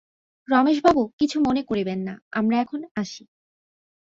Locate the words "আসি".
2.95-3.23